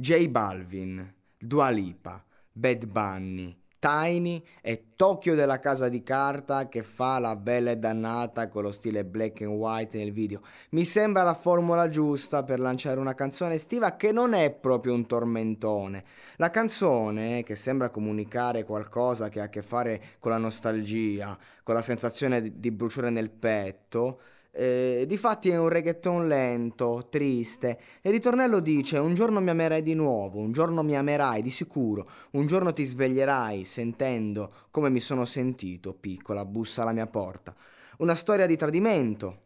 J 0.00 0.28
Balvin, 0.28 1.12
Dua 1.36 1.70
Lipa, 1.70 2.24
Bad 2.52 2.86
Bunny, 2.86 3.52
Tiny 3.80 4.40
e 4.62 4.92
Tokyo 4.94 5.34
della 5.34 5.58
casa 5.58 5.88
di 5.88 6.04
carta 6.04 6.68
che 6.68 6.84
fa 6.84 7.18
la 7.18 7.34
bella 7.34 7.72
e 7.72 7.78
dannata 7.78 8.46
con 8.46 8.62
lo 8.62 8.70
stile 8.70 9.04
black 9.04 9.40
and 9.40 9.50
white 9.50 9.98
nel 9.98 10.12
video. 10.12 10.40
Mi 10.70 10.84
sembra 10.84 11.24
la 11.24 11.34
formula 11.34 11.88
giusta 11.88 12.44
per 12.44 12.60
lanciare 12.60 13.00
una 13.00 13.14
canzone 13.14 13.54
estiva 13.54 13.96
che 13.96 14.12
non 14.12 14.34
è 14.34 14.52
proprio 14.52 14.94
un 14.94 15.04
tormentone. 15.04 16.04
La 16.36 16.50
canzone, 16.50 17.42
che 17.42 17.56
sembra 17.56 17.90
comunicare 17.90 18.62
qualcosa 18.62 19.28
che 19.28 19.40
ha 19.40 19.44
a 19.44 19.50
che 19.50 19.62
fare 19.62 20.00
con 20.20 20.30
la 20.30 20.38
nostalgia, 20.38 21.36
con 21.64 21.74
la 21.74 21.82
sensazione 21.82 22.60
di, 22.60 22.70
bruciore 22.70 23.10
nel 23.10 23.30
petto, 23.30 24.20
eh, 24.50 25.04
difatti 25.06 25.50
è 25.50 25.58
un 25.58 25.68
reggaeton 25.68 26.26
lento, 26.26 27.06
triste. 27.10 27.78
E 28.00 28.08
il 28.08 28.12
ritornello 28.12 28.60
dice: 28.60 28.98
Un 28.98 29.14
giorno 29.14 29.40
mi 29.40 29.50
amerai 29.50 29.82
di 29.82 29.94
nuovo, 29.94 30.40
un 30.40 30.52
giorno 30.52 30.82
mi 30.82 30.96
amerai 30.96 31.42
di 31.42 31.50
sicuro, 31.50 32.06
un 32.32 32.46
giorno 32.46 32.72
ti 32.72 32.84
sveglierai 32.84 33.64
sentendo 33.64 34.50
come 34.70 34.90
mi 34.90 35.00
sono 35.00 35.24
sentito, 35.24 35.94
piccola, 35.94 36.44
bussa 36.44 36.82
alla 36.82 36.92
mia 36.92 37.06
porta. 37.06 37.54
Una 37.98 38.14
storia 38.14 38.46
di 38.46 38.56
tradimento, 38.56 39.42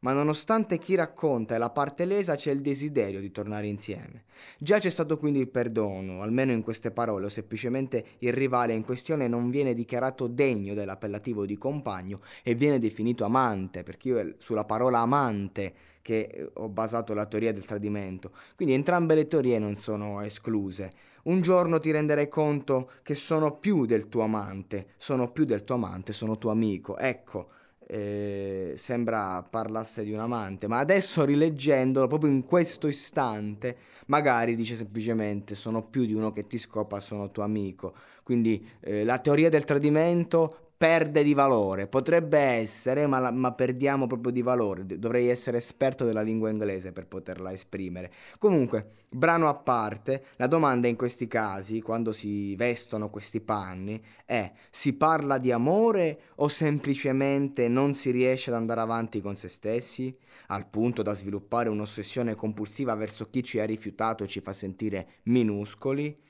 ma 0.00 0.12
nonostante 0.12 0.78
chi 0.78 0.94
racconta 0.94 1.54
è 1.54 1.58
la 1.58 1.70
parte 1.70 2.04
lesa 2.04 2.36
c'è 2.36 2.50
il 2.50 2.60
desiderio 2.60 3.20
di 3.20 3.30
tornare 3.30 3.66
insieme. 3.66 4.24
Già 4.58 4.78
c'è 4.78 4.90
stato 4.90 5.18
quindi 5.18 5.40
il 5.40 5.48
perdono, 5.48 6.22
almeno 6.22 6.52
in 6.52 6.62
queste 6.62 6.90
parole, 6.90 7.26
o 7.26 7.28
semplicemente 7.28 8.04
il 8.18 8.32
rivale 8.32 8.74
in 8.74 8.84
questione 8.84 9.28
non 9.28 9.50
viene 9.50 9.74
dichiarato 9.74 10.26
degno 10.26 10.74
dell'appellativo 10.74 11.46
di 11.46 11.56
compagno 11.56 12.18
e 12.42 12.54
viene 12.54 12.78
definito 12.78 13.24
amante, 13.24 13.82
perché 13.82 14.08
io 14.08 14.18
è 14.18 14.34
sulla 14.38 14.64
parola 14.64 15.00
amante 15.00 15.74
che 16.06 16.20
eh, 16.20 16.50
ho 16.54 16.68
basato 16.68 17.14
la 17.14 17.26
teoria 17.26 17.52
del 17.52 17.64
tradimento. 17.64 18.30
Quindi 18.54 18.74
entrambe 18.74 19.16
le 19.16 19.26
teorie 19.26 19.58
non 19.58 19.74
sono 19.74 20.20
escluse. 20.20 20.92
Un 21.24 21.40
giorno 21.40 21.80
ti 21.80 21.90
renderai 21.90 22.28
conto 22.28 22.92
che 23.02 23.16
sono 23.16 23.56
più 23.58 23.84
del 23.86 24.08
tuo 24.08 24.22
amante, 24.22 24.90
sono 24.96 25.32
più 25.32 25.44
del 25.44 25.64
tuo 25.64 25.74
amante, 25.74 26.12
sono 26.12 26.38
tuo 26.38 26.52
amico. 26.52 26.96
Ecco, 26.96 27.48
eh, 27.88 28.74
sembra 28.76 29.46
parlasse 29.48 30.02
di 30.02 30.12
un 30.12 30.18
amante, 30.18 30.66
ma 30.66 30.78
adesso 30.78 31.24
rileggendolo, 31.24 32.08
proprio 32.08 32.30
in 32.30 32.44
questo 32.44 32.88
istante, 32.88 33.76
magari 34.06 34.56
dice 34.56 34.74
semplicemente 34.74 35.54
sono 35.54 35.82
più 35.82 36.04
di 36.04 36.12
uno 36.12 36.32
che 36.32 36.46
ti 36.46 36.58
scopa, 36.58 37.00
sono 37.00 37.30
tuo 37.30 37.44
amico. 37.44 37.94
Quindi 38.22 38.66
eh, 38.80 39.04
la 39.04 39.18
teoria 39.18 39.48
del 39.48 39.64
tradimento 39.64 40.65
perde 40.76 41.22
di 41.22 41.32
valore, 41.32 41.86
potrebbe 41.86 42.38
essere, 42.38 43.06
ma, 43.06 43.18
la, 43.18 43.30
ma, 43.30 43.52
perdiamo 43.52 44.06
proprio 44.06 44.30
di 44.30 44.42
valore. 44.42 44.84
Dovrei 44.84 45.28
essere 45.28 45.56
esperto 45.56 46.04
della 46.04 46.20
lingua 46.20 46.50
inglese 46.50 46.92
per 46.92 47.06
poterla 47.06 47.50
esprimere. 47.52 48.12
Comunque, 48.38 48.90
brano 49.08 49.48
a 49.48 49.54
parte, 49.54 50.26
la 50.36 50.46
domanda 50.46 50.86
in 50.86 50.96
questi 50.96 51.26
casi, 51.26 51.80
quando 51.80 52.12
si 52.12 52.54
vestono 52.56 53.08
questi 53.08 53.40
panni, 53.40 54.02
è 54.26 54.52
si 54.70 54.92
parla 54.92 55.38
di 55.38 55.50
amore 55.50 56.20
o 56.36 56.48
semplicemente 56.48 57.68
non 57.68 57.94
si 57.94 58.10
riesce 58.10 58.50
ad 58.50 58.56
andare 58.56 58.80
avanti 58.80 59.22
con 59.22 59.36
se 59.36 59.48
stessi, 59.48 60.14
al 60.48 60.68
punto 60.68 61.02
da 61.02 61.14
sviluppare 61.14 61.70
un'ossessione 61.70 62.34
compulsiva 62.34 62.94
verso 62.94 63.30
chi 63.30 63.42
ci 63.42 63.58
ha 63.58 63.64
rifiutato 63.64 64.24
e 64.24 64.26
ci 64.26 64.40
fa 64.40 64.52
sentire 64.52 65.20
minuscoli? 65.24 66.24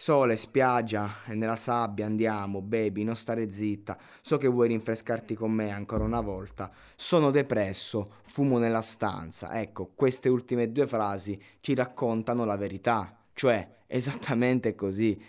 Sole, 0.00 0.36
spiaggia 0.36 1.12
nella 1.34 1.56
sabbia 1.56 2.06
andiamo, 2.06 2.62
baby, 2.62 3.02
non 3.02 3.16
stare 3.16 3.50
zitta. 3.50 3.98
So 4.20 4.36
che 4.36 4.46
vuoi 4.46 4.68
rinfrescarti 4.68 5.34
con 5.34 5.50
me 5.50 5.72
ancora 5.72 6.04
una 6.04 6.20
volta. 6.20 6.70
Sono 6.94 7.32
depresso, 7.32 8.12
fumo 8.22 8.58
nella 8.58 8.80
stanza. 8.80 9.60
Ecco, 9.60 9.90
queste 9.96 10.28
ultime 10.28 10.70
due 10.70 10.86
frasi 10.86 11.36
ci 11.58 11.74
raccontano 11.74 12.44
la 12.44 12.54
verità, 12.54 13.24
cioè 13.32 13.68
esattamente 13.88 14.76
così. 14.76 15.20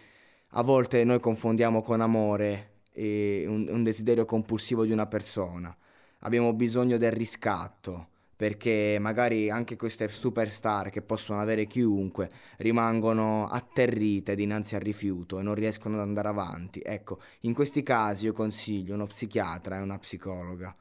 A 0.49 0.61
volte 0.61 1.03
noi 1.03 1.19
confondiamo 1.19 1.81
con 1.81 2.01
amore 2.01 2.81
un, 2.93 3.67
un 3.71 3.83
desiderio 3.83 4.25
compulsivo 4.25 4.85
di 4.85 4.91
una 4.91 5.07
persona. 5.07 5.75
Abbiamo 6.19 6.53
bisogno 6.53 6.97
del 6.97 7.11
riscatto 7.11 8.09
perché 8.39 8.95
magari 9.01 9.49
anche 9.49 9.75
queste 9.75 10.07
superstar 10.07 10.91
che 10.91 11.01
possono 11.01 11.41
avere 11.41 11.67
chiunque 11.67 12.29
rimangono 12.59 13.49
atterrite 13.49 14.33
dinanzi 14.33 14.75
al 14.75 14.81
rifiuto 14.81 15.39
e 15.39 15.41
non 15.41 15.55
riescono 15.55 15.95
ad 15.95 16.07
andare 16.07 16.29
avanti. 16.29 16.79
Ecco, 16.81 17.19
in 17.41 17.53
questi 17.53 17.83
casi 17.83 18.27
io 18.27 18.31
consiglio 18.31 18.93
uno 18.93 19.07
psichiatra 19.07 19.75
e 19.79 19.81
una 19.81 19.99
psicologa, 19.99 20.73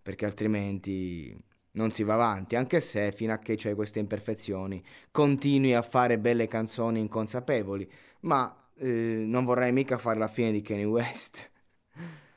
perché 0.00 0.24
altrimenti 0.24 1.36
non 1.72 1.90
si 1.90 2.04
va 2.04 2.14
avanti, 2.14 2.54
anche 2.54 2.78
se 2.78 3.10
fino 3.10 3.32
a 3.32 3.38
che 3.38 3.56
c'è 3.56 3.74
queste 3.74 3.98
imperfezioni 3.98 4.80
continui 5.10 5.74
a 5.74 5.82
fare 5.82 6.16
belle 6.16 6.46
canzoni 6.46 7.00
inconsapevoli, 7.00 7.90
ma 8.20 8.70
eh, 8.76 8.86
non 9.26 9.44
vorrei 9.44 9.72
mica 9.72 9.98
fare 9.98 10.20
la 10.20 10.28
fine 10.28 10.52
di 10.52 10.62
Kanye 10.62 10.84
West. 10.84 11.50